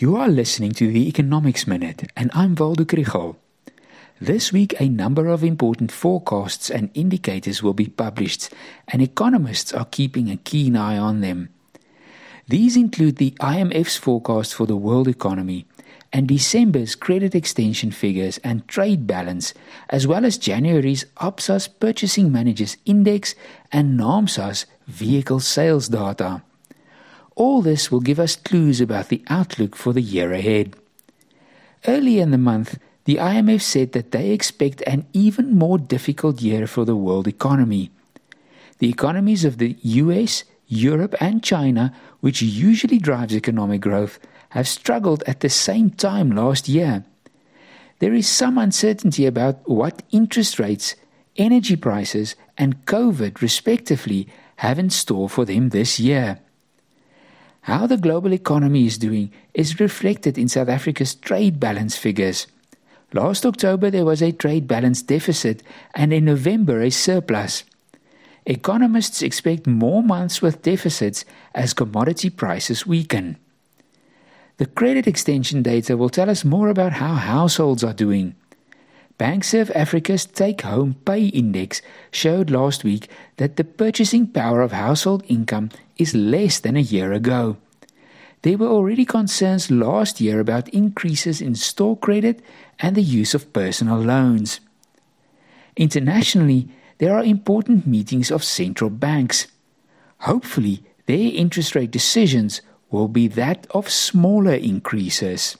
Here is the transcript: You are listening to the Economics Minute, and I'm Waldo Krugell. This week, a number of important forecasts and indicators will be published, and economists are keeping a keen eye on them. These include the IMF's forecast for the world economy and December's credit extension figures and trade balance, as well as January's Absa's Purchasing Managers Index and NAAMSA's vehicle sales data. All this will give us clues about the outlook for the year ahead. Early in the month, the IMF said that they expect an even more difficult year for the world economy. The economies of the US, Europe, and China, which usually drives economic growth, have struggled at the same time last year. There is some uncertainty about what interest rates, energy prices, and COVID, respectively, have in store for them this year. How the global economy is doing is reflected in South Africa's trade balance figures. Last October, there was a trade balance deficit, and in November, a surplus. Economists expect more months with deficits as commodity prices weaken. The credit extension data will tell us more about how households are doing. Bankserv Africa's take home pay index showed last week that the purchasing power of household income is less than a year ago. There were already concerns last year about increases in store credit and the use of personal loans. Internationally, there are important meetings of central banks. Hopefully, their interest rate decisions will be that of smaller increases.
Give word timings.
You 0.00 0.14
are 0.14 0.28
listening 0.28 0.74
to 0.74 0.92
the 0.92 1.08
Economics 1.08 1.66
Minute, 1.66 2.12
and 2.16 2.30
I'm 2.32 2.54
Waldo 2.54 2.84
Krugell. 2.84 3.34
This 4.20 4.52
week, 4.52 4.80
a 4.80 4.88
number 4.88 5.26
of 5.26 5.42
important 5.42 5.90
forecasts 5.90 6.70
and 6.70 6.92
indicators 6.94 7.64
will 7.64 7.74
be 7.74 7.88
published, 7.88 8.48
and 8.86 9.02
economists 9.02 9.72
are 9.72 9.86
keeping 9.86 10.30
a 10.30 10.36
keen 10.36 10.76
eye 10.76 10.96
on 10.96 11.20
them. 11.20 11.48
These 12.46 12.76
include 12.76 13.16
the 13.16 13.32
IMF's 13.40 13.96
forecast 13.96 14.54
for 14.54 14.66
the 14.66 14.76
world 14.76 15.08
economy 15.08 15.66
and 16.12 16.28
December's 16.28 16.94
credit 16.94 17.34
extension 17.34 17.90
figures 17.90 18.38
and 18.44 18.68
trade 18.68 19.04
balance, 19.04 19.52
as 19.90 20.06
well 20.06 20.24
as 20.24 20.38
January's 20.38 21.06
Absa's 21.16 21.66
Purchasing 21.66 22.30
Managers 22.30 22.76
Index 22.86 23.34
and 23.72 23.98
NAAMSA's 23.98 24.64
vehicle 24.86 25.40
sales 25.40 25.88
data. 25.88 26.42
All 27.38 27.62
this 27.62 27.92
will 27.92 28.00
give 28.00 28.18
us 28.18 28.34
clues 28.34 28.80
about 28.80 29.10
the 29.10 29.22
outlook 29.28 29.76
for 29.76 29.92
the 29.92 30.02
year 30.02 30.32
ahead. 30.32 30.74
Early 31.86 32.18
in 32.18 32.32
the 32.32 32.36
month, 32.36 32.80
the 33.04 33.14
IMF 33.14 33.62
said 33.62 33.92
that 33.92 34.10
they 34.10 34.30
expect 34.30 34.82
an 34.88 35.06
even 35.12 35.54
more 35.54 35.78
difficult 35.78 36.42
year 36.42 36.66
for 36.66 36.84
the 36.84 36.96
world 36.96 37.28
economy. 37.28 37.92
The 38.80 38.88
economies 38.88 39.44
of 39.44 39.58
the 39.58 39.76
US, 39.82 40.42
Europe, 40.66 41.14
and 41.20 41.40
China, 41.40 41.94
which 42.18 42.42
usually 42.42 42.98
drives 42.98 43.36
economic 43.36 43.82
growth, 43.82 44.18
have 44.50 44.66
struggled 44.66 45.22
at 45.22 45.38
the 45.38 45.48
same 45.48 45.90
time 45.90 46.32
last 46.32 46.68
year. 46.68 47.04
There 48.00 48.14
is 48.14 48.26
some 48.26 48.58
uncertainty 48.58 49.26
about 49.26 49.68
what 49.68 50.02
interest 50.10 50.58
rates, 50.58 50.96
energy 51.36 51.76
prices, 51.76 52.34
and 52.58 52.84
COVID, 52.84 53.40
respectively, 53.40 54.26
have 54.56 54.80
in 54.80 54.90
store 54.90 55.28
for 55.28 55.44
them 55.44 55.68
this 55.68 56.00
year. 56.00 56.40
How 57.68 57.86
the 57.86 57.98
global 57.98 58.32
economy 58.32 58.86
is 58.86 58.96
doing 58.96 59.30
is 59.52 59.78
reflected 59.78 60.38
in 60.38 60.48
South 60.48 60.70
Africa's 60.70 61.14
trade 61.14 61.60
balance 61.60 61.98
figures. 61.98 62.46
Last 63.12 63.44
October, 63.44 63.90
there 63.90 64.06
was 64.06 64.22
a 64.22 64.32
trade 64.32 64.66
balance 64.66 65.02
deficit, 65.02 65.62
and 65.94 66.10
in 66.10 66.24
November, 66.24 66.80
a 66.80 66.88
surplus. 66.88 67.64
Economists 68.46 69.20
expect 69.20 69.66
more 69.66 70.02
months 70.02 70.40
with 70.40 70.62
deficits 70.62 71.26
as 71.54 71.74
commodity 71.74 72.30
prices 72.30 72.86
weaken. 72.86 73.36
The 74.56 74.64
credit 74.64 75.06
extension 75.06 75.62
data 75.62 75.94
will 75.94 76.08
tell 76.08 76.30
us 76.30 76.46
more 76.46 76.70
about 76.70 76.94
how 76.94 77.16
households 77.16 77.84
are 77.84 77.92
doing. 77.92 78.34
Bankserv 79.18 79.74
Africa's 79.74 80.24
take 80.24 80.60
home 80.62 80.94
pay 81.04 81.26
index 81.26 81.82
showed 82.12 82.50
last 82.50 82.84
week 82.84 83.08
that 83.36 83.56
the 83.56 83.64
purchasing 83.64 84.28
power 84.28 84.62
of 84.62 84.70
household 84.70 85.24
income 85.26 85.70
is 85.96 86.14
less 86.14 86.60
than 86.60 86.76
a 86.76 86.80
year 86.80 87.12
ago. 87.12 87.56
There 88.42 88.56
were 88.56 88.68
already 88.68 89.04
concerns 89.04 89.72
last 89.72 90.20
year 90.20 90.38
about 90.38 90.68
increases 90.68 91.40
in 91.40 91.56
store 91.56 91.96
credit 91.96 92.40
and 92.78 92.94
the 92.94 93.02
use 93.02 93.34
of 93.34 93.52
personal 93.52 93.98
loans. 93.98 94.60
Internationally, 95.76 96.68
there 96.98 97.16
are 97.16 97.24
important 97.24 97.88
meetings 97.88 98.30
of 98.30 98.44
central 98.44 98.90
banks. 98.90 99.48
Hopefully, 100.18 100.84
their 101.06 101.32
interest 101.34 101.74
rate 101.74 101.90
decisions 101.90 102.60
will 102.90 103.08
be 103.08 103.26
that 103.26 103.66
of 103.70 103.90
smaller 103.90 104.54
increases. 104.54 105.56